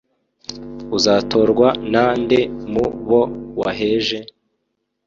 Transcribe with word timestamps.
Uzatorwa 0.97 1.67
na 1.93 2.05
nde 2.21 2.39
mu 2.71 2.85
bo 3.07 3.21
waheje? 3.59 4.17